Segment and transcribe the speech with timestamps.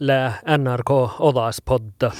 [0.00, 0.90] le NRK
[1.20, 2.12] Odaspodda.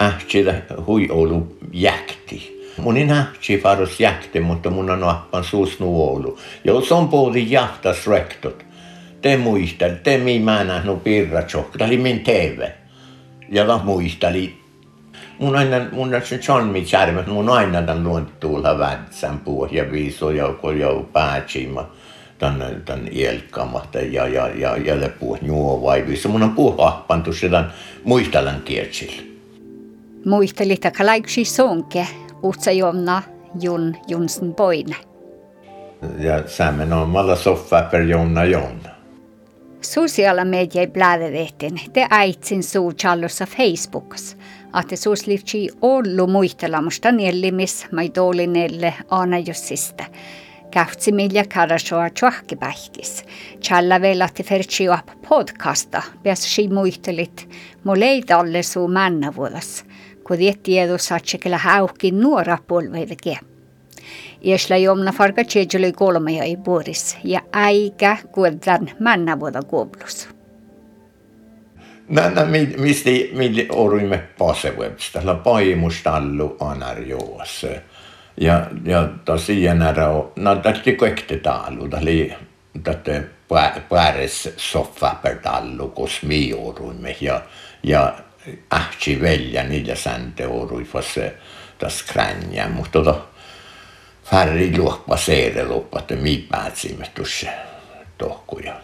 [0.00, 0.54] Ähtsilä
[0.86, 2.66] hui ollut jäkti.
[2.78, 6.38] Mun ei nähtsi faros jäkti, mutta mun on appan suusnu ollut.
[6.64, 8.64] Jos on puoli jahtas rektot.
[9.22, 11.78] Te muistel, te mi mä nähnyt pirratsokka.
[11.78, 12.68] Tämä oli min TV.
[13.48, 14.56] Ja mä muisteli.
[15.38, 20.26] Mun aina, mun se John mi kärmät, mun aina tämän luontuulla vätsän pohja viiso
[20.60, 21.90] kun jou päätsima
[22.38, 26.28] tän, tän ielkamahta ja, ja, ja, ja lepu nuo vai viiso.
[26.28, 27.64] Mun on puhahpantu sitä
[28.04, 29.22] muistelan kiertsillä.
[30.24, 32.06] Muistelit, että laiksi sonke,
[32.44, 33.22] utsa jomna
[33.60, 34.96] Jun Junsen poine.
[36.18, 38.88] Ja sämmen on malla soffa per Jonna Jonna.
[39.80, 44.36] Sosiaala mediai blädävehten, te aitsin suu challussa Facebookas,
[44.80, 50.04] että suus livtsi ollu muistelamusta niellimis maidolinelle aina jossista.
[50.04, 53.24] Kähtsi kähtsimilja karasoa tjuahkipähkis.
[53.60, 57.48] Tjalla veilati fertsiuap podcasta, peas si muihtelit,
[57.84, 59.84] mu leid alle suu männavuodas,
[60.24, 63.38] kui tietti edu saatsikele häuhki nuora polveidekie.
[64.44, 70.28] Iesla jomna farga tjeđuli kolmaja i boris, ja äikä kueldan männavuoda kuoblus.
[72.08, 77.66] Nänä, mil, misti, mil oruimme pasevõpsta, la paimustallu anar juos.
[78.40, 82.34] Ja, ja tosiaan nära on, no tästä kaikki talu, tämä oli
[82.82, 83.22] tätä
[83.88, 87.40] pääres soffa per tallu, kos mi oruimme, ja,
[87.82, 88.14] ja
[88.72, 89.94] ähtsi välja niillä
[90.48, 91.34] orui, fosse
[91.78, 93.20] tas kränjä, mutta tota,
[94.30, 97.46] färri luokpa seere loppa, että mi päätsimme tuossa
[98.18, 98.74] tohkuja.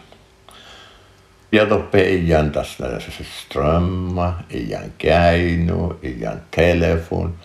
[1.51, 2.99] Ja toppe iän tästä
[3.41, 7.35] strömma, iän käynu, iän telefon.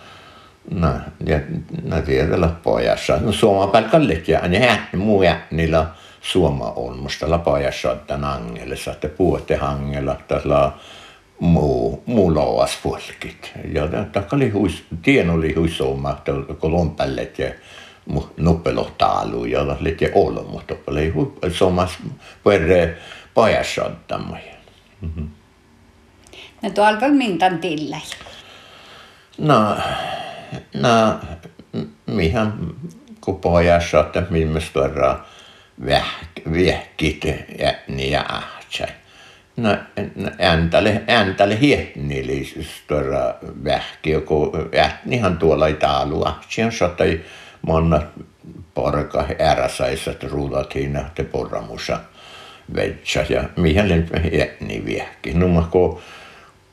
[0.70, 0.88] No,
[1.26, 1.40] ja
[1.82, 3.16] no tiedellä pojassa.
[3.20, 5.86] No suoma pelkallit ja ääni muu niillä
[6.20, 6.98] suoma on.
[6.98, 10.72] Musta pojassa tämän angelissa, että puhutte hangella tällä
[11.40, 13.52] muu, muu lauas folkit.
[13.72, 17.50] Ja tämä oli huis, tien oli huisoma, että kolonpället ja
[18.36, 21.98] nuppelotaalu ja lite olo, mutta oli huisomas
[22.44, 22.94] per
[23.34, 24.44] pojassottamme.
[25.00, 25.28] Mm-hmm.
[26.62, 28.00] No tuolla mintan tillä.
[29.38, 29.76] No,
[30.74, 31.20] no,
[32.06, 32.52] mihän
[33.20, 35.18] kun pojassotta, millaista tuoda
[35.86, 37.24] vähkit
[37.58, 38.88] ja niin ja ahtsai.
[39.56, 39.76] No,
[40.38, 42.54] ääntäle, ääntäle hietnili
[42.86, 47.20] tuoda vähki, joku ähtnihan tuolla ei taalu ahtsien sotai
[47.62, 48.02] monna
[48.74, 52.00] porka äräsaissa, että ruulatiin te porramusa
[52.74, 55.34] vetsä ja mihin jätni viehki.
[55.34, 56.00] No kun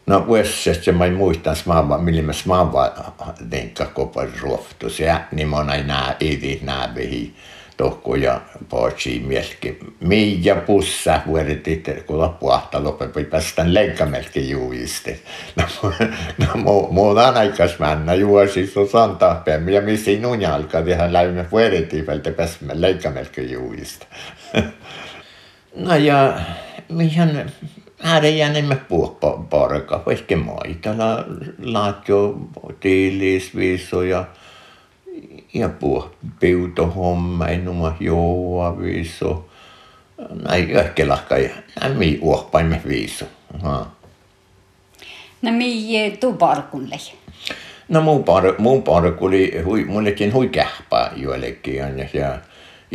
[0.06, 2.92] No vuosisesti mä muistan smaava, millä mä smaava
[3.50, 4.28] tenkka kopar
[5.32, 7.36] niin mä näin nää idi nää vihi
[7.78, 9.80] tohko ja pootsi mielki.
[10.00, 15.20] Miä pussa vuodetit, kun loppuahta lopetti, päästään leikkamelki juuiste.
[15.56, 15.64] No,
[16.40, 21.46] no mu, muuta aikas mennä juosi so santaa päin, ja missä nunja alkaa tehdä läimme
[21.52, 24.06] vuodetit, vältä päästämme leikkamelki juuiste.
[25.76, 26.40] No ja
[26.90, 27.52] mihin
[28.04, 31.26] äärejänemme puhporka, vaikka maitala,
[31.64, 32.38] laatjo,
[32.80, 34.26] tiilis, viiso ja
[35.54, 39.50] ja puh piuto homma, ei numa joa viiso.
[40.44, 41.50] Näin ehkä lahka ja
[41.82, 43.26] näin mi uohpaimme viiso.
[43.62, 43.86] Ha.
[45.42, 46.98] No mi tu parkulle?
[47.90, 51.76] No mun par, mun parku oli, hui, mullekin hui kähpä joillekin
[52.14, 52.40] ja,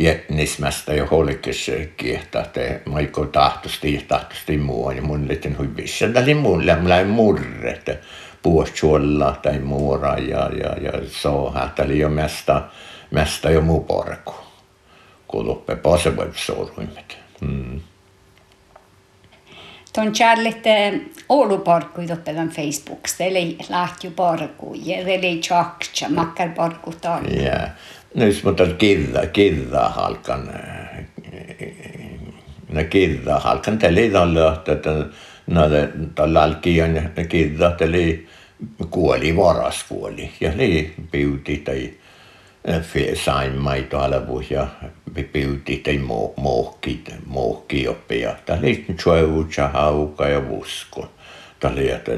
[0.01, 6.07] ja jätnismästä ja holkes kiehtahte, maiko tahtosti, tahtosti muu, ja mun liitin hui vissä.
[6.07, 7.97] Tämä oli mulle, mulla ei murre, että
[8.41, 11.69] puostuolla tai muura ja, ja, ja soha.
[11.85, 12.61] Oli jo mesta,
[13.11, 14.33] mesta jo muu porku,
[15.27, 17.17] kun loppe pasevoit soruimet.
[17.41, 17.81] Mm.
[19.93, 21.01] Tuon Charlotte
[21.31, 27.23] Oulu parkku toppelan Facebooks, teille lähti jo parkku, ja teille tjakcha, makkar parkku tal.
[27.43, 27.67] Ja,
[28.15, 30.49] nyt mutta kirja, kirja halkan,
[32.69, 34.89] no kirja halkan, ei ole, että
[35.47, 35.61] no
[36.15, 38.19] tällä alkion kirja, teille
[38.89, 41.93] kuoli, varas kuoli, ja ne piuti tai
[43.23, 44.67] saimmaito alvus ja
[45.33, 45.97] piuti tai
[46.37, 48.35] mohki, mohki oppia.
[48.45, 48.85] Tämä oli
[49.73, 51.09] hauka ja vuskon.
[51.61, 52.11] Tämä oli, että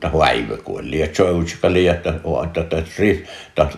[0.00, 0.98] tämä häivä kuoli.
[0.98, 2.12] Ja tjoutsa oli, että
[3.54, 3.68] tämä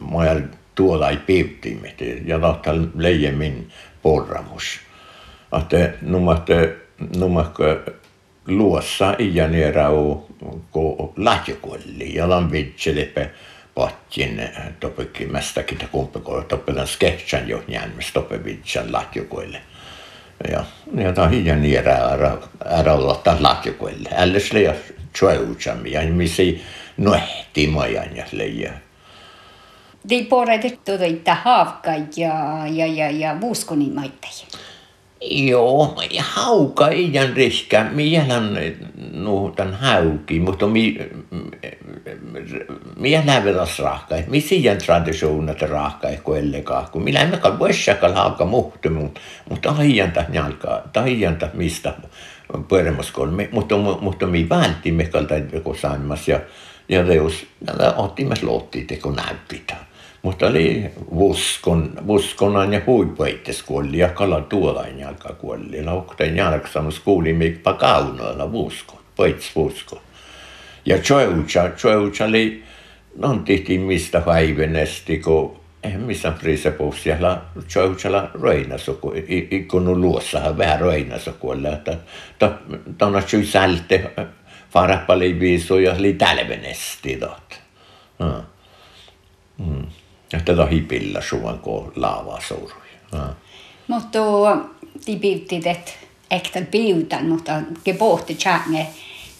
[0.00, 0.40] maja
[0.74, 1.80] tuolla ei piutti,
[2.24, 3.70] ja tämä leijemin
[4.02, 4.80] porramus.
[5.62, 6.76] Että numatte,
[7.16, 7.78] numatte
[8.48, 10.26] luossa iänierau
[10.70, 13.30] ko lahjokolli ja lan vitselepe
[13.74, 14.42] patjin
[14.80, 18.92] topekki mästäkin kumpi ko topelan sketchan jo njään tope vitsan
[20.50, 20.64] Ja,
[20.94, 24.10] ja ta hijan niera ära, olla taas latjukoille.
[24.12, 24.74] Älles leja
[25.12, 26.62] tjöutsami ja misi
[26.96, 28.72] nohti majan ja leija.
[30.08, 34.46] Te poredet tuota haavka ja, ja, ja, ja vuuskoni maittajia.
[35.20, 37.84] Joo, hauka iän riskä.
[37.90, 38.58] Mielän
[39.12, 40.98] nuutan hauki, mutta mi,
[42.96, 44.14] minä lävedas rahka.
[44.26, 46.86] Mi siihen traditionet rahka kuellekaan.
[46.92, 48.88] Kun minä emme kal vuosikal hauka muhtu,
[49.50, 51.94] mutta aijanta njalka, taijanta mistä
[52.68, 53.28] pörmoskol.
[53.52, 56.40] Mutta, mutta mi vältimme kalta joku saimas ja,
[56.88, 57.46] ja reus,
[57.96, 59.88] ottimme lottit, kun näyttää.
[60.28, 65.84] Mutta oli vuskon, vuskonan ja huipuittes kuolli ja kala tuolain jalka kuolli.
[65.84, 70.00] Laukten jalksamus kuulimme pakaunoilla vuskon, poits vuskon.
[70.84, 72.64] Ja tjoutsa, tjoutsa oli,
[73.16, 77.40] non tihti mistä päivänesti, kun eihän missä priisapuus siellä
[77.72, 79.12] tjoutsalla röinässä, kun
[79.50, 81.68] ikkunu luossahan vähän röinässä kuolla.
[81.68, 81.98] Että
[82.98, 84.10] tuonna tjui sälte,
[84.70, 87.20] farapali viisu ja oli tälvenesti.
[89.58, 89.82] Mm.
[90.32, 92.82] Että tämä hipillä suvan kun laavaa sourui.
[93.88, 94.18] Mutta
[95.06, 95.98] de bivtit ett
[96.32, 97.52] äkta biutan, mutta
[97.84, 98.86] ke pohti tjänge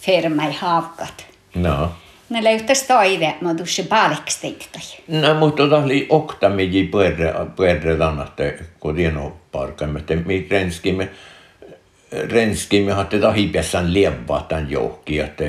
[0.01, 1.25] firma i havkat.
[1.55, 1.91] No.
[2.29, 4.81] Ne löytäisi toive, mutta dusse palksteiktai.
[5.07, 11.09] No, mutta tämä oli oktamiji puerre, puerre tannatte, kun tieno parkaimme, että me renskimme,
[12.11, 15.43] renskimme hatte tahipässään lievaa tämän johki, että,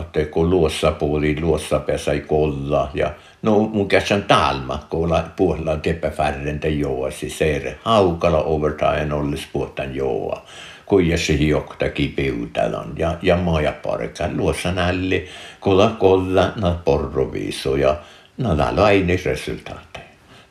[0.00, 5.76] että kun luossa puoli, luossa pesä ei kolla ja No mun käsän talma, kun puolella
[5.76, 10.42] teppä färrente joa, siis se haukala overtain ollis puhutan joa.
[10.86, 15.28] Kuja se hiokta kipiytälän ja, ja maja parikka luossa nälli,
[15.60, 17.96] kolla kolla na porroviiso ja
[18.38, 19.91] na täällä aini resultaatti.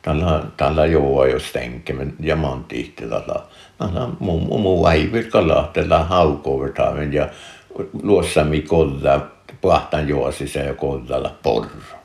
[0.02, 3.40] Tällä, tällä joa jos tenkemän ja mantiitti tällä.
[3.78, 7.28] Tällä muu muu äivir kalahtella haukovertaimen ja
[8.02, 9.26] luossa mi kolla
[10.08, 12.02] joa sisään ja kollalla porro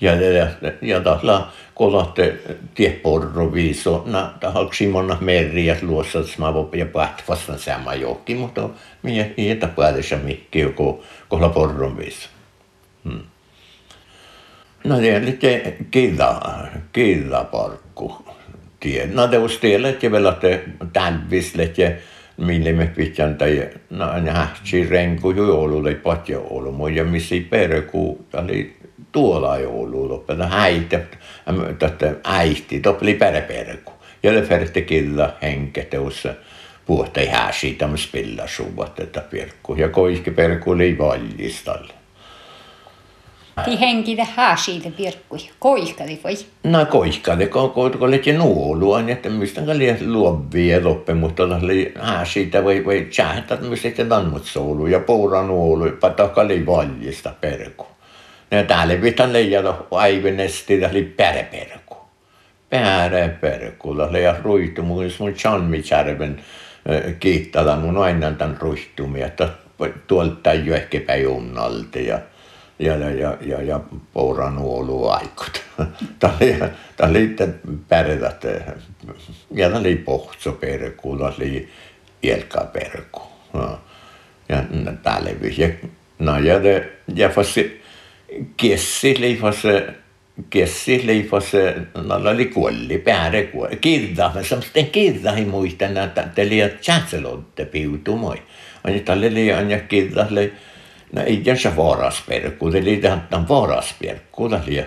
[0.00, 0.46] ja, ja,
[0.82, 2.38] ja tahla kolatte
[2.74, 4.32] tieporro viiso, na
[4.92, 6.18] monna meriä luossa,
[6.54, 8.68] voin ja pähtvastan sama johki, mutta
[9.02, 12.28] minä ei päädessä mikki joku kolla porron viiso.
[13.04, 13.20] Hmm.
[14.86, 18.10] No det är lite killa, killaparkku.
[19.12, 20.44] No det var stället jag väl att
[20.92, 21.90] talvislet ja
[22.36, 28.24] mille me pitän tai no nähti renku jo ollut ei patja ollut, ja missä perku,
[28.32, 28.76] oli
[29.12, 31.00] tuolla joulu loppena häitä,
[31.78, 33.92] tätä äihti, toppeli pereperku.
[34.22, 36.34] Ja le färte killa henketeossa
[36.86, 39.74] puhta i siitä me spilla suvat että perkku.
[39.74, 40.98] Ja koiski perkku oli
[43.56, 43.78] valjistalle.
[43.78, 46.34] Ti henkide siitä pirkkui, koihkadi voi?
[46.64, 51.94] No koihkadi, kun lehti nuolua, niin että mistä oli luovia loppe, mutta oli
[52.24, 57.32] siitä voi voi tjähtää, että mistä sitten tammut soulu ja puura nuolu, patakka oli valjista
[57.40, 57.86] perkku.
[58.50, 61.96] Ne täällä pitää leijata aivenesti, oli päreperku.
[62.70, 66.40] Päreperku, oli ja ruitu, mun mun Chanmitjärven
[67.20, 69.48] kiittää mun aina tämän ruihtumia, että
[70.06, 72.18] tuolta jo ehkä päivunnalta ja
[72.78, 73.80] ja, ja, ja, ja
[74.12, 75.62] pouranuolu aikut.
[76.18, 76.56] Tämä oli,
[76.96, 77.36] tämä oli
[77.88, 78.44] pärjät,
[79.50, 81.68] ja tämä oli pohtsoperku, tämä oli
[82.22, 83.22] ielkaperku.
[84.48, 84.64] Ja
[85.02, 85.68] täällä ja,
[86.18, 86.80] no, ja, ja,
[87.14, 87.30] ja,
[88.56, 89.62] kessi leifas
[90.50, 91.52] kessi leifas
[91.94, 96.80] nalla oli kuolli pääre kuolli kirda men som sten kirda i muistan että te liat
[96.82, 98.42] chatselotte piutu moi
[98.84, 100.26] ani talle li anja kirda
[101.16, 104.84] na ei jänsä varasperkku te li tämän varasperkku ta li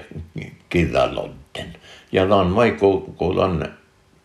[0.69, 1.73] kirda lotten
[2.11, 3.79] ja lan mai ku ku lan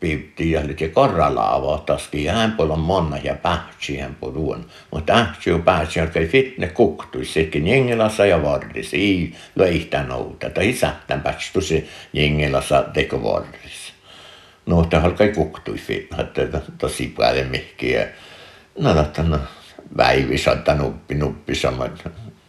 [0.04, 4.66] piti ja lite korralaava taski hän pola monna ja pähtsi hän poruon.
[4.90, 8.94] Mutta ähtsi jo päätsi, että ei fitne kuktui sekin jengelassa ja vardis.
[8.94, 10.50] Ei löihtä nouta.
[10.50, 13.92] Tai isättän päätsi se jengelassa teko vardis.
[14.66, 18.08] No, että halkai kuktui fitne, että tosi paljon mihkiä.
[18.78, 19.38] No, että no,
[19.96, 22.04] väivis, että nuppi, nuppi samat.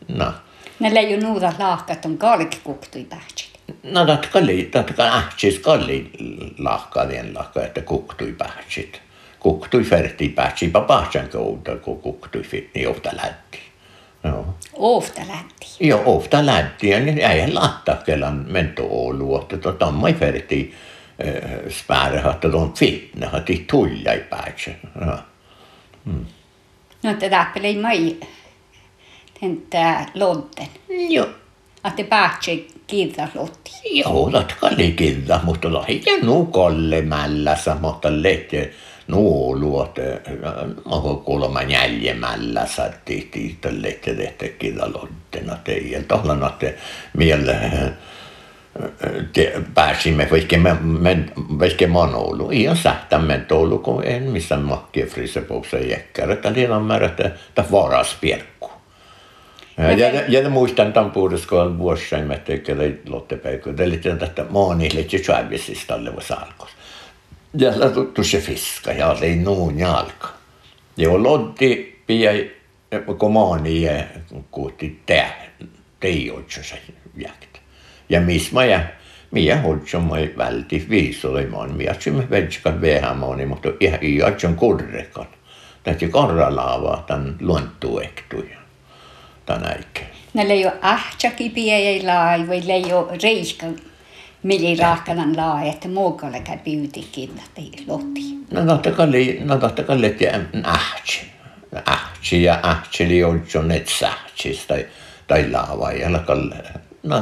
[0.08, 0.34] No.
[0.80, 3.50] Ne leiju nuuda laahkat on kalki kuktui pähtsi.
[3.84, 6.12] No tatkalli, tatka ähtsis kalli
[6.60, 9.02] lahkadien lahka, että kuktui pähtsit.
[9.40, 13.60] Kuktui ferti pähtsi papahtsan kouta, kun kuktui fit, niin ofta lätti.
[14.24, 14.56] Joo.
[14.74, 15.68] Ofta lätti.
[15.80, 16.90] Joo, ofta lätti.
[16.90, 17.54] Ja niin ei
[18.06, 20.74] kelan mento Oulu, että tota mai ferti
[21.70, 24.76] spärre, että on fitne, että tulla i pähtsi.
[26.06, 26.26] Mm.
[27.06, 28.16] No, että täppeli mai,
[29.40, 30.68] täntä lodden.
[31.10, 31.28] Joo.
[31.84, 33.72] Att det päätsi kirja lotti.
[33.84, 38.72] Joo, latka oli kirja, mutta lahi ja nukolle mällässä, mutta lehti
[39.08, 40.02] nuolu, että
[40.86, 40.96] mä
[41.26, 42.68] kuulemma jäljemällä
[43.06, 46.04] tiitolle, että tehtä kidalottena teijän.
[46.04, 46.82] Tohlan, että
[47.18, 47.56] mielle
[49.74, 51.26] pääsimme vaikka me, me
[51.60, 52.50] vaikka manoulu.
[52.52, 56.34] Ihan sähtämme toulu, kun en missään mahkia frisepouksa jäkkärä.
[56.34, 58.72] Että liian määrä, että varas pierkku.
[59.78, 63.74] Ja, ja, ja muistan tämän puhutuskoon vuosien, että ei lottepäikö.
[63.80, 66.70] Eli tätä maanille, että tjävisistä alle salkos.
[67.58, 70.28] Ja tuttu se fiska, ja oli nuun jalka.
[70.98, 72.32] Ja lotti pia,
[73.18, 73.88] kun maani
[74.52, 75.48] kuutti tää,
[76.00, 76.82] teijoitsa se
[77.18, 77.55] jäktä.
[78.10, 78.80] Ja missä mä ja
[79.32, 81.74] minä hodson mä välti viisolemaan.
[81.74, 85.28] Minä symme vedskan vähämaani, mutta ihan ei otson kurrekan.
[85.84, 88.58] Täytyy korralaavaa tämän luontuektuja
[89.46, 90.08] tämän äikeen.
[90.34, 92.04] Ne leijo ahtsakin piei
[92.48, 93.66] vai leijo reikka
[94.44, 98.22] mili rahkanan laa, että muukalle käy pyytikin, että lotti.
[98.52, 98.78] No no
[99.58, 101.22] kai, että ahtsi.
[101.86, 104.86] Ahtsi ja ahtsi oli otson et sähtsis tai,
[105.28, 105.92] tai laava.
[105.92, 106.20] Ja no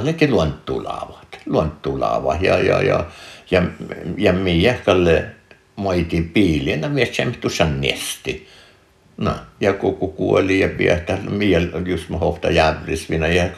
[0.04, 1.40] leki luontulaavat.
[1.46, 3.06] Luontulaava ja, ja, ja,
[3.52, 3.64] ja,
[4.18, 5.26] ja minä kalle
[5.76, 8.48] moiti piilienä mies tuossa nesti.
[9.18, 13.50] No, ja koko kuoli ja piehtää miel just mä hohta jävrisvinä ja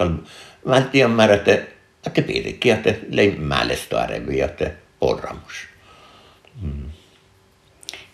[0.65, 1.60] mä en tiedä määrä, että
[2.08, 5.67] että piirikin, että leimmäälestöarevi, että porramus.
[6.62, 6.84] Mm.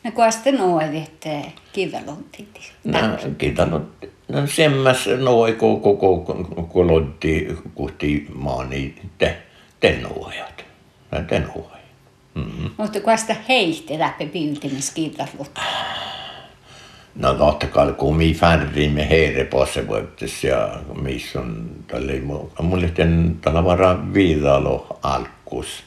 [0.03, 2.71] No kun sitten noin, että kivelontit?
[2.83, 2.99] No,
[3.37, 4.10] kivelontit.
[4.31, 5.95] No semmäs noin koko
[6.55, 9.37] koko lotti kuhti maani te,
[9.79, 10.65] te nuojat.
[11.27, 11.81] Te nuojat.
[12.35, 12.71] Mm-hmm.
[12.77, 15.63] Mutta kun sitä heihti läpi pyytimiskivelontit?
[17.15, 20.69] No totta kai, kun mi färdimme heire posse voittes ja
[21.01, 22.21] missä on tälle
[22.61, 25.83] mulle ten tällä vara viidalo alkus,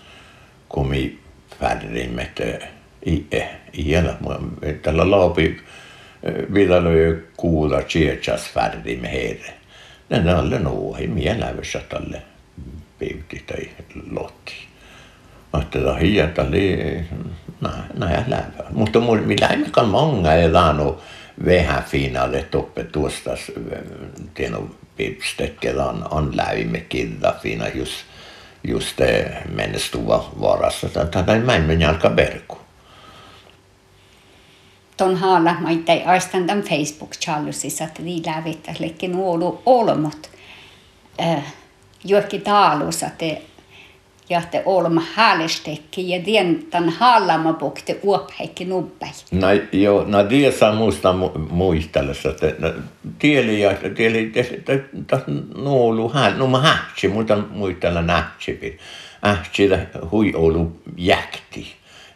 [0.68, 1.18] kun mi
[1.60, 2.68] färdimme te
[3.06, 4.18] i e iela
[4.82, 5.60] tällä laupi
[6.54, 9.54] viidalo jo kuulla chiechas färdimme heire.
[10.10, 12.22] Ne alle nuohi mielävyssä tälle
[12.98, 13.70] piuti tai
[14.10, 14.54] lotti.
[15.62, 16.78] Että tämä hiljata oli,
[17.94, 18.64] näin lämpö.
[18.70, 20.98] Mutta millä ei mikään många är där nog
[21.44, 23.36] vähän finalet uppe tuosta
[24.34, 28.04] tieno pipstekellä on, on lävimme kilda fina just
[28.64, 30.88] just det mennestuva varassa.
[30.88, 32.63] Tätä mä en mene alkaa berku.
[34.96, 35.56] Ton haala,
[35.88, 40.30] ei aistan tämän Facebook-challusissa, että niin lävittä, lekin ollut olmot.
[41.20, 41.54] Äh,
[42.04, 43.24] Jokin taalus, että
[44.50, 46.20] te olma häälestekki ja
[46.70, 49.08] tämän hallama pokte uopheikki nubbai.
[49.30, 51.14] No joo, no tie saa muista
[51.50, 52.74] muistella, että
[53.18, 54.32] tieli ja tieli,
[55.06, 58.78] tässä nuolu hääl, no mä hähtsi, mutta muistella nähtsi.
[59.26, 59.68] Ähtsi
[60.10, 61.66] hui olu jäkti.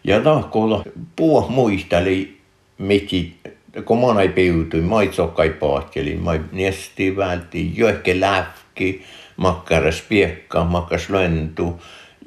[0.05, 0.85] Ja tahkolla
[1.17, 2.38] puo muisteli,
[2.79, 3.37] miki,
[3.85, 9.03] kun mä ei piutui, mä ei sokkai paatkeli, mä niesti vältti, johke lähki,
[9.37, 11.83] makkaras piekka, makkas lentu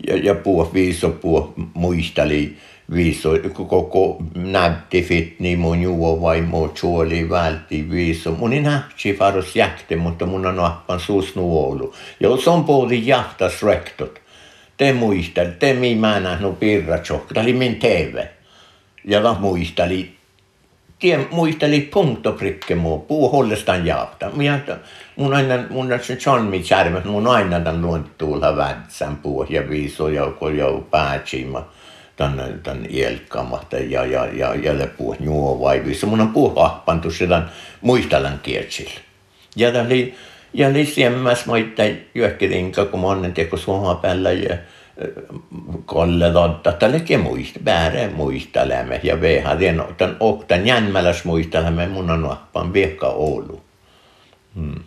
[0.08, 2.58] ja, ja puhua viiso puhua muisteli
[2.94, 8.32] viiso, koko näytti fit niin mun juo vai muu suoli vältti viiso.
[8.32, 11.94] Mun ei nähti faros jäkte, mutta mun on appan suus nuolu.
[12.20, 14.22] Ja se on puhuli jahtas rektot.
[14.78, 18.24] Te muistel, te mi mä nähnyt pirratsok, tämä oli min TV.
[19.06, 20.12] Ja mä muisteli
[21.02, 24.30] tien muisteli punktoprikke muu, puu hollestaan jaapta.
[24.30, 24.60] Minä,
[25.16, 30.24] mun aina, mun se John särmät, mun aina tämän luontuulla vätsän puu ja viiso ja
[30.58, 31.66] jo päätsima
[32.16, 36.08] tänne tän ielkkamahta ja, ja, ja, ja puu nuo viiso.
[36.08, 37.42] Mun on puu hahpantu sitä
[37.82, 39.00] muistelan kiertsillä.
[39.56, 40.16] Ja tämä oli,
[40.54, 41.84] ja oli siemmäs moitta
[42.16, 44.58] juokkirinka, kun monen teko suomaa päällä ja
[45.86, 52.22] Kolle totta, että muista, väärä muistelemme ja vehän den, tämän oktan jänmäläs muistelemme mun on
[52.22, 53.62] nappan viekka Oulu.
[54.56, 54.84] Hmm.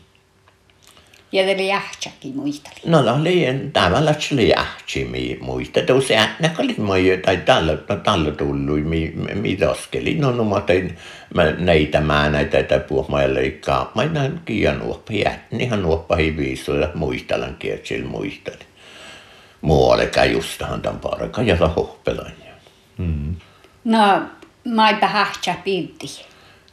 [1.32, 2.74] Ja oli jähtsäkin muisteli.
[2.86, 5.80] No, no oli tavallaan se oli jähtsi muista.
[5.80, 10.14] Tuossa äänä oli moi, tai tällä, tällä tullut, mi, mi toskeli.
[10.14, 10.96] No, no, mä tein
[11.58, 13.92] näitä mä näitä, että puhua mä leikkaa.
[13.94, 15.12] Mä näin kiian nuoppa,
[15.58, 18.73] ihan nuoppa hiviisoja, muistelan kiertsillä muistelin
[19.64, 22.32] muuallekaan justahan tämän parka ja hohpelan.
[22.98, 23.36] Mm.
[23.84, 24.22] No,
[24.64, 26.06] mä eipä hähtsä piitti.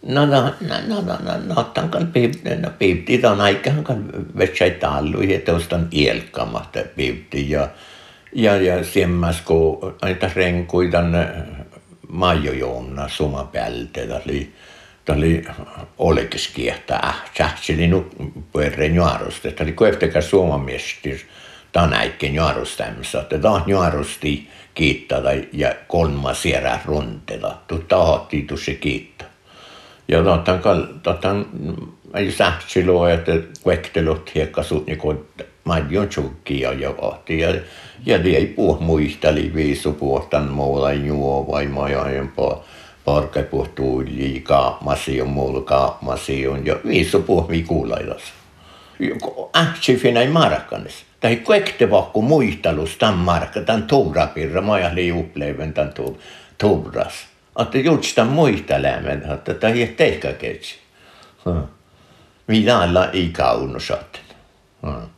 [0.05, 4.05] No, no, no, no, no, no, no, tämän kan piitti, no, piitti on aikahan kan
[4.37, 7.67] vetsai tallu ja tuosta on ielkamasta piitti ja
[8.35, 11.11] ja, ja semmas kun aita renkuitan
[12.07, 14.53] maajojoonna suma päältä, oli
[15.05, 15.43] Tämä oli
[15.97, 17.13] olekis kiehtää.
[17.37, 18.09] Sähtseli nu
[18.51, 19.51] puhuin juarosta.
[19.51, 20.29] Tämä oli koeftekas
[21.93, 25.21] äikken juarustämässä, että tämä juarusti kiittää
[25.53, 27.61] ja kolma sierä runtela.
[27.67, 29.27] Tu tahti se kiittää.
[30.07, 31.45] Ja totan, totan,
[32.13, 33.31] ei sähtsilua, että
[33.63, 35.19] kuektelut hiekkasut, niin kuin
[35.63, 37.39] Madjon tjukkia ja vahti.
[37.39, 37.55] Ja,
[38.05, 42.63] ja det ei puhu muisteli viisu puhtan muulla juo vai majajan po
[43.05, 48.21] parke puhtuu liikaamasi on muulla kaamasi on ja viisu puhu vikuulailas.
[49.55, 51.10] Ähtsi finai markkanis.
[51.21, 55.93] Tai kuekte vakku muistelus tämän markka, tämän tuurapirra, maja li uppleven tämän
[56.57, 57.13] tuuras.
[57.61, 60.75] Että just tämän muistelemen, että tämä ei teikka ketsi.
[62.47, 64.21] Mitä alla ei kaunusatten.
[64.81, 65.09] Hmm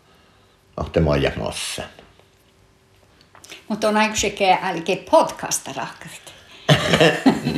[0.77, 1.85] ahte maja mossen.
[3.67, 6.33] Mutta on aika sekä älke podcasta rahkarit.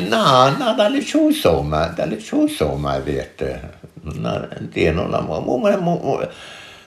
[0.09, 3.55] no, no, lite så som, det är lite så som, vet du.
[4.73, 6.27] Tienolla, mun, mun,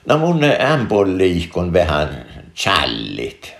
[0.05, 2.25] no mun ämpolliikon vähän
[2.55, 3.53] challit.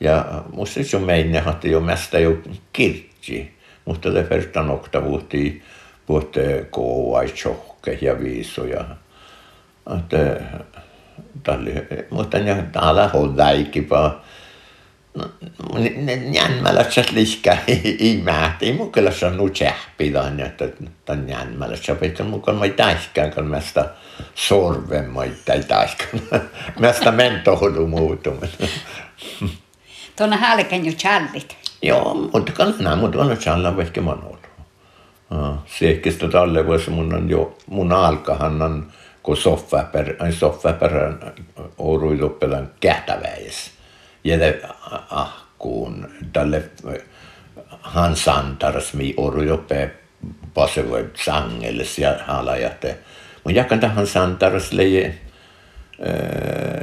[0.00, 2.38] Ja musta on meidän, että jo mesta jo
[2.72, 3.54] kirtsi.
[3.84, 5.62] Mutta det första nokta vuotti
[6.06, 8.84] både koua, tjokke ja viisoja.
[9.98, 10.40] Että
[12.10, 14.20] mutta ne täällä hoddaikki pa
[16.30, 17.58] Njänmälässä liskä
[18.00, 19.26] ei mähti, mun kyllä se
[19.58, 20.68] sähpidaan, että
[21.04, 23.90] tämän Njänmälässä pitää mukaan mä täiskään, kun mästä
[24.34, 26.22] sorven mä ei täiskään.
[26.78, 28.50] Mästä mentohudu muutuminen.
[30.16, 31.56] Tuonne hälkän jo challit.
[31.82, 34.44] Joo, mutta kannaa, mutta on challa vaikka mä oon ollut.
[35.66, 38.92] Seekistä tälle vuosi mun on jo, mun alkahan on
[39.24, 41.32] kun soffapär, ein soffapärän
[41.78, 43.70] ouruiluppelan kähtäväis.
[44.24, 44.62] Ja det
[45.10, 46.62] ahkuun tälle
[47.80, 49.90] hans antars mi ouruiluppe
[50.54, 52.98] pasevoi sangelle ja halajatte.
[53.44, 55.14] Mun jakan tähän santaras leje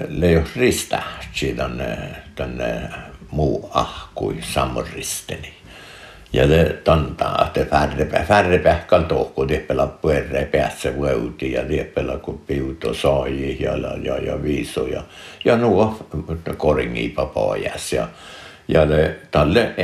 [0.09, 1.97] lejo ristähtsi tänne,
[2.35, 2.89] tänne
[3.31, 5.53] muu ahkui samoristeni.
[6.33, 12.41] Ja det tantaa, että färre, färre pähkal tohku, tiepellä puerre päässä vuoti ja tiepellä kun
[12.47, 15.03] piuto sai ja, ja, ja viiso ja,
[15.45, 16.07] ja nuo
[16.57, 18.07] koringi papajas ja
[18.67, 19.75] ja det, talle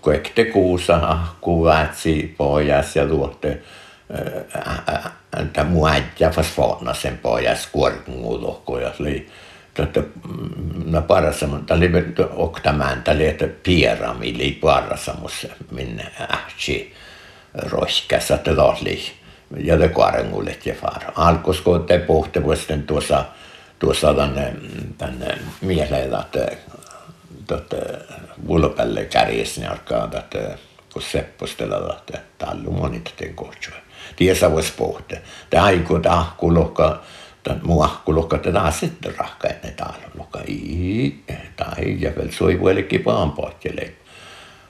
[0.00, 3.58] kuekte kuusa kuvatsi pojas ja luotte
[5.42, 6.46] että muäjä fas
[7.00, 9.28] sen pojas kuorkungulohko ja oli
[9.82, 10.02] että
[10.84, 11.92] no parassamun, tämä oli
[12.30, 16.94] oktamään, tämä oli, että pierami oli parassamus minne ähtsi
[17.54, 19.12] rohkässä, että oli
[19.56, 21.12] ja te kuorengullet ja fara.
[21.14, 23.24] Alkos kun te puhutte vuosten tuossa,
[23.78, 24.54] tuossa tänne,
[24.98, 26.56] tänne mieleen, että
[27.56, 27.76] että
[28.48, 29.08] vulpelle
[29.56, 30.58] niin alkaa, että
[30.92, 33.34] kun seppostella, että tallu monita ten
[34.52, 35.00] voisi puhua.
[35.50, 37.02] Tämä aiku tahkulohka,
[37.42, 40.08] tämän mua, kun lukatetaan sitten rahka ennen täällä.
[40.18, 41.24] Luka ei,
[41.56, 43.92] tai ja vielä soi vuodellekin paan pohjelle.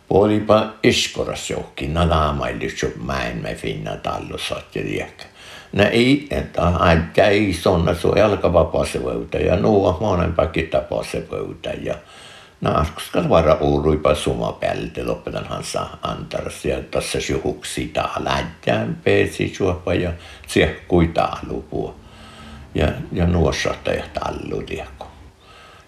[0.08, 2.68] Puolipa iskoras johonkin, na naamaili
[3.02, 5.24] mäen me finna tallossa ja riekka.
[5.72, 11.94] No ei, että aika ei sonna soi alkava pasevöytä ja nuo monen pakita pasevöytä ja
[11.94, 12.00] No,
[12.94, 20.12] koska vara uuruipa suma päältä lopetan hansa antaras ja tässä juhuksi lähtään peesi suopa ja
[20.46, 21.94] se kuitaa lupua
[22.74, 25.08] ja, ja nuossahtajat alludiako.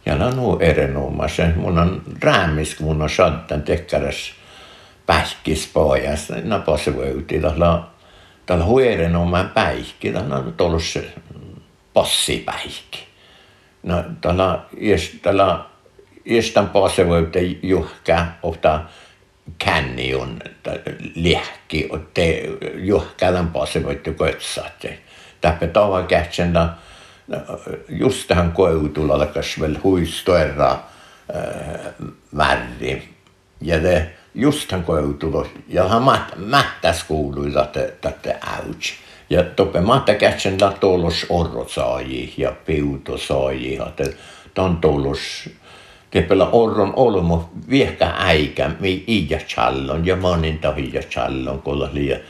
[0.07, 4.33] Ja la nuo erinomaisen, mun on räämis, mun on sattan tekkäräs
[5.07, 7.83] pähkis pojas, na posse vöyti, tällä
[8.51, 11.13] tällä huerenomaan päihki, tällä on tullut se
[11.93, 13.07] possipäihki.
[13.83, 14.59] No tällä,
[15.23, 15.65] tällä,
[17.63, 18.81] juhka, ofta
[19.59, 20.39] känni on
[21.15, 22.43] liäkki, te
[22.75, 24.99] juhka tämän posse vöyti koetsatte
[25.41, 26.69] täppä tava kähtsänä
[27.89, 30.79] just tähän koetulla alkas vielä huistoerra
[32.37, 33.09] värri.
[33.61, 36.03] Ja te just tähän koetulla, ja hän
[36.37, 37.53] mättäs kuului
[38.01, 38.93] tätä äyts.
[39.31, 43.79] Ja toppe mahta kähtsänä tollos orrot saaji ja piuto saaji.
[44.47, 45.49] Että on tollos
[46.11, 52.21] Teppellä orron olmo viehkä äikä, mi iä challon ja monin tahi ja challon, kun liian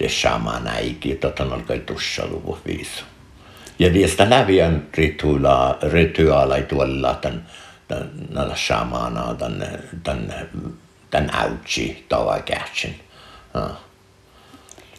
[0.00, 3.02] det samana äiki, tota on alkoi tuossa luvu viisi.
[3.78, 7.46] Ja viistä läviän rituaala, rituaala tuolla tämän,
[7.88, 10.48] tämän samana, tämän, tämän,
[11.10, 13.00] tämän äutsi tava kähtsin.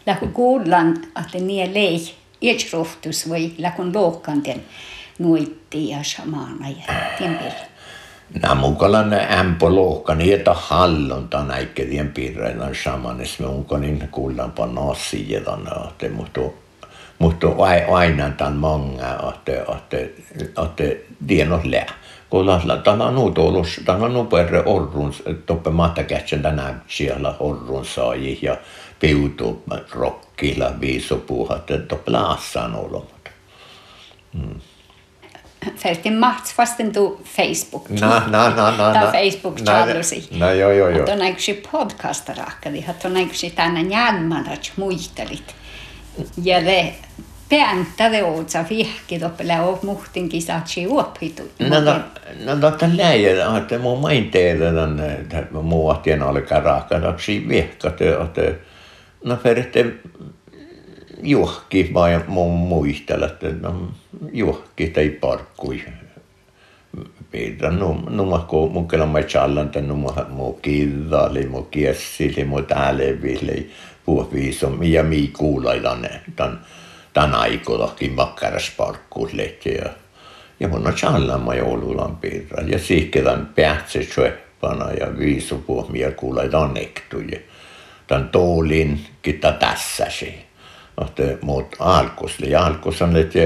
[0.06, 4.64] Lähku kuullaan, että nie lei, ietsrohtus vai lähkun lohkanten
[5.18, 7.71] nuitti ja samana ja tiempillä.
[8.42, 12.12] Namukalan ämpölohka niitä hallonta näikkedien
[13.38, 16.40] me onko niin kuullaan pa nasi ja mutta mutta
[17.18, 17.46] Mutta
[17.90, 19.96] aina tämän många että, että,
[20.62, 20.84] että
[21.28, 21.86] det är något lä.
[22.30, 22.46] Kun
[22.84, 25.14] täällä on nuut ollut, täällä on nuperre orrun,
[25.46, 28.56] toppe mattakätsän tänään siellä orrun saajia ja
[29.00, 33.14] piutu rokkilla viisopuuhat, että toppe laassaan ollut.
[34.34, 34.60] Mm.
[35.76, 37.88] Fälti Mats fasten tu Facebook.
[37.88, 38.92] Na, na, na, na.
[38.92, 40.28] Ta Facebook challusi.
[40.38, 40.98] Na, joo, joo, joo.
[40.98, 45.54] Mutta on aikuisi podcastarakkadi, että on aikuisi tänne jäämärät muistelit.
[46.42, 46.94] Ja ne
[47.48, 51.42] peäntäde ootsa vihki toppele oo muhtin kisatsi uoppitu.
[51.58, 52.00] No, no,
[52.54, 54.64] no, tämän läjä, että mun main teille,
[55.20, 58.52] että muu ahtien alkaa raakadaksi vihkat, että
[59.24, 59.86] no, peritte
[61.22, 63.88] juhki vai mun muistella, että no,
[64.32, 65.82] juhki tai parkkui.
[68.10, 73.70] No ko mun kela mai challan tän no mo kidali mo kiessili mo täälevili
[74.04, 76.60] puhviiso ja mi kuulailan tän
[77.12, 79.90] tän aikolakin makkaras parkkuuslehti ja
[80.60, 86.74] ja mun on challan mai olulan piirra ja siikkelän päätse söppana ja viiso puhmia kuulailan
[86.74, 87.42] nektuje.
[88.06, 90.34] Tän toolin kita tässä se
[91.06, 92.40] että muut alkus.
[92.40, 93.38] Ja alkus on, että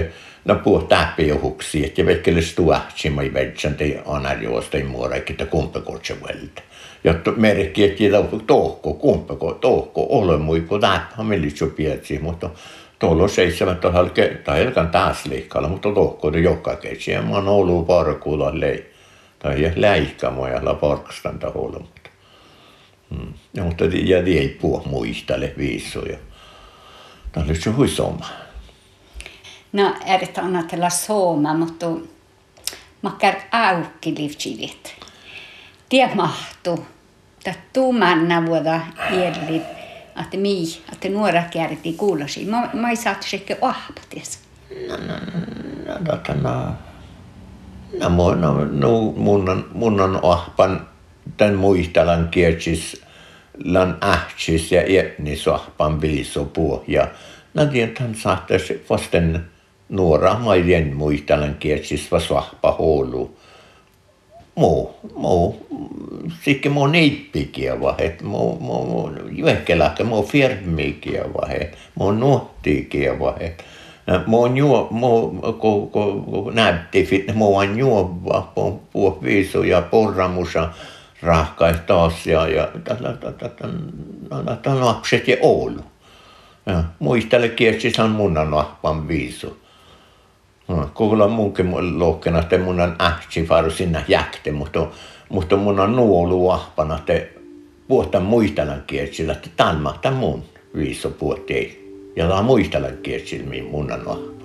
[0.44, 6.62] no puhuu täppijuhuksi, että vekkele stuahtsi mai vetsän tei analjuosta ei muoreikki, että kumpekotse vältä.
[7.04, 12.50] Ja merkki, että tämä tohko, kumpeko, tohko, ole muikko, täppä, millitsu pietsi, mutta
[12.98, 14.10] tuolla seitsemän tuolla
[14.44, 17.10] tai elkan taas liikkaalla, mutta tohko on joka keitsi.
[17.10, 18.92] Ja mä oon ollut parkuulla lei.
[19.38, 22.10] Tai läikkamoja la parkstan taholla, mutta.
[23.14, 23.32] Hmm.
[23.54, 26.18] Ja, mutta ja ei puhu muistele viissoja.
[27.36, 28.26] No nyt se hui soma.
[29.72, 31.86] No, erittäin annatella soma, mutta
[33.02, 34.94] makkar aukki livtsilit.
[35.88, 36.86] Tie mahtu.
[37.44, 39.62] Tattu manna vuoda jäljit.
[40.22, 42.44] Että mi, että nuora kärti kuulosi.
[42.44, 44.38] Mä, mä ei saatu sekä ahpatis.
[44.88, 46.74] No, no, no, no, no,
[47.98, 50.88] no, mun, no, no, mun, on, mun on ahpan
[51.36, 53.05] tämän muistelan kiertsis
[53.64, 57.08] lan ähtsis ja etnis ahpan viiso pohja.
[57.54, 59.44] Nadien tan saattaisi vasten
[59.88, 63.36] nuora maiden muistelan kiertsis vas ahpa huolu.
[64.54, 65.66] Muu, muu,
[66.42, 73.64] sikki muu neippikiä vahet, muu, muu, muu, juehkelähkä muu firmikiä vahet, muu nuhtiikiä vahet.
[74.26, 78.52] Muu juo, muu, ko, ko, ko näytti fit, on juova,
[78.92, 80.68] puh viisu ja porramusa
[81.22, 82.68] rahkais taas ja,
[84.62, 85.80] tällä lapset ja Oulu.
[86.66, 87.52] Ja, muistele
[88.04, 89.56] on munnan nahpan viisu.
[90.68, 94.86] No, Kuulla munkin lohkena, että mun on ähtsi varu sinne jäkte, mutta,
[95.28, 97.12] mutta mun on nuolu ahpana, että
[97.88, 100.44] puhutaan muistelan kiesillä, että tämän mun
[100.76, 101.86] viisu puhutti.
[102.16, 104.36] Ja tämä muistelan kiesillä, mun on ahpana.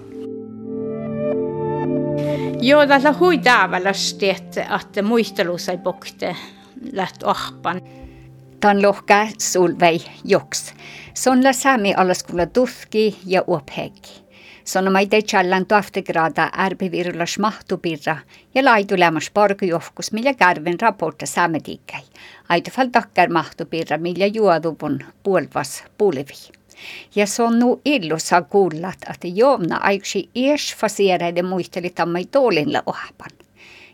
[2.62, 6.36] Joo, tässä huidaavallasti, että, että muistelu sai pokte
[6.94, 7.82] läht ahpan.
[8.60, 10.74] Tan lohka sulvei joks.
[11.14, 14.22] Son la sami alaskola tuhki ja uophegi.
[14.66, 18.18] Son mai te challan tuaftegrada arbivirulas mahtupirra
[18.56, 22.02] ja laitu lämmas parkujohkus, millä kärven raportta saametiikkäi.
[22.50, 26.52] Aitu fal takkar mahtupirra, millä juoduvun puolvas puulevi.
[27.16, 33.32] Ja se on nu illussa kuullat, että joomna aiksi ies fasieraiden muisteli tammai toolinla ohpan.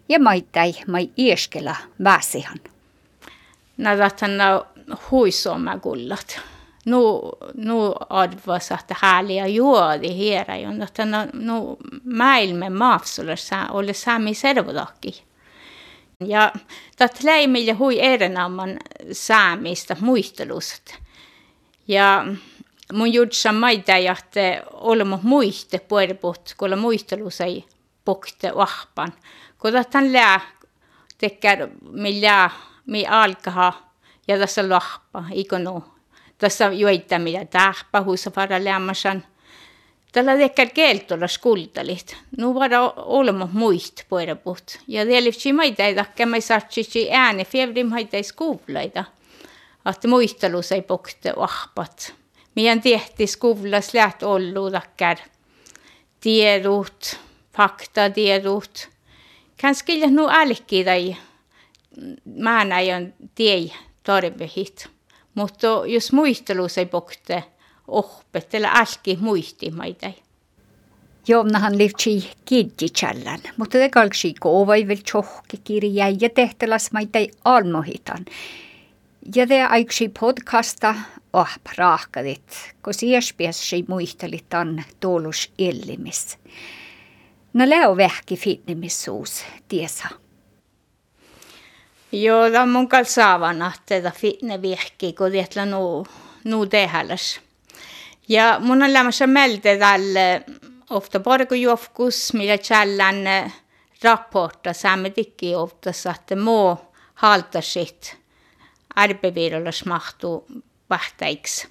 [0.10, 2.58] Ja maittai mai ieskela väsihan.
[3.78, 4.66] Nadatana
[5.12, 6.40] huisoma kullat.
[6.86, 13.36] Nu, nu arvas että härliga juodi hiera ju, että no, no maailman maapsulla
[13.72, 15.24] oli sami servodakki.
[16.20, 16.52] Ja
[16.96, 18.80] tätä läimillä hui erinoman
[19.12, 20.96] saamista muistelusta.
[21.88, 22.26] Ja
[22.94, 27.66] mun jutsa maita, että olemme muiste puoliput, kun muistelus ei
[28.06, 29.14] pokte vahpan.
[29.60, 30.40] Kun tämän lää
[31.18, 32.50] tekee, millä
[32.88, 33.94] mi alkaa
[34.28, 35.84] ja tässä lahpa, ikonu.
[36.38, 39.28] Tässä joita mitä tähpä huussa vara lämmäsän.
[40.12, 42.18] Tällä tekee keltolla skultalit.
[42.38, 44.80] Nu vara olemme muist puoliput.
[44.88, 49.04] Ja tietysti maita ei takia, mä saatsi ääni, fevrim haita ei skuulaita.
[49.86, 52.14] Että muistelus ei pokte vahpat
[52.58, 55.18] meidän tehtiin skolas läht ollut takkar
[56.20, 57.20] tiedot,
[57.58, 58.90] faktatiedot.
[59.62, 61.16] Kanske nu alki tai
[62.26, 63.72] mä näin tie
[64.04, 64.90] tarvehit.
[65.36, 67.44] Mutta jos muistelus ei pokte
[67.88, 70.12] ohpettele alki muistimaita.
[71.28, 78.26] Joomnahan livtsi kidjichallan, mutta te kalksi koovai vel tjohki kirjaa ja tehtelas maita almohitan.
[79.36, 80.96] Ja det aiksi podcasta
[81.34, 86.38] oh praakadit, kun siespies ei muistelit an tuolus illimis.
[87.54, 90.08] No leo vähki fitnimissuus, tiesa.
[92.12, 96.08] Joo, on mun kanssa saavana, että fitne vihki, kun tietää nu,
[96.44, 97.40] nu tehäläs.
[98.30, 100.44] Ja mun on lämmössä melte tälle
[100.90, 103.54] ofta borgojofkus, millä källan eh,
[104.04, 106.78] rapporta saamme tikki ofta, että muu
[107.14, 108.18] halta sit
[108.96, 110.48] arbevirolas mahtuu
[110.90, 111.68] vahtaiksi.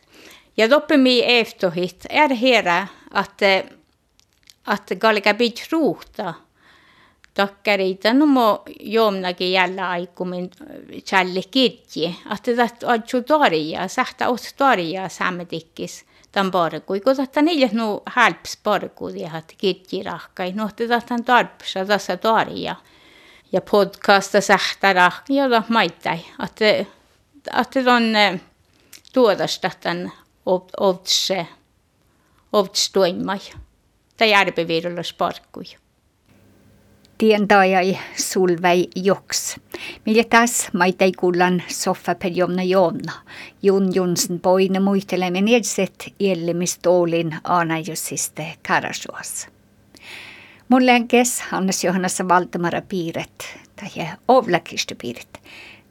[0.57, 3.43] Ja doppemi eftohit är hera att,
[4.65, 6.35] att galga bit ruuhta.
[7.37, 10.51] Takkariita no mo jomnakin jällä aikumin
[11.01, 12.17] challi kirji.
[12.33, 17.01] Että tätä adju tarja, sähtä ot tarja sammetikkis tämän parkui.
[17.01, 20.53] Kun tätä niille no halps parku dihat kirji rahkai.
[20.53, 22.77] No tätä tämän tarpsa tässä tarja.
[23.53, 25.37] Ja podcasta sähtä rahkai.
[25.37, 26.19] Ja maittai.
[26.45, 26.65] Että
[27.61, 28.03] että on
[29.13, 30.13] tuotosta tämän
[30.81, 31.47] ovtse,
[32.53, 33.41] ovtstoimai.
[34.17, 35.65] Tai järpeviidolla sparkkui.
[37.19, 39.57] Tientajai sulvei joks.
[40.07, 43.13] Millä tässä maitai kullan soffa per jomna jomna.
[43.63, 49.49] Jun Junsen poine muistelemme nedset elimistoolin aanajussiste karasuas.
[50.69, 55.41] Mun länkes Hannes Johannassa Valtamara piiret, tai ovlakistu piiret,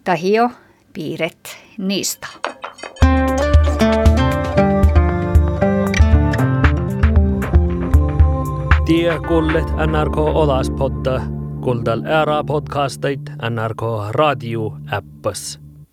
[0.03, 0.49] tai jo
[0.93, 2.27] piiret niistä.
[8.85, 11.15] Tie kullet NRK Olaspodda,
[11.65, 15.64] kuldal ära podcastait NRK radio äppas.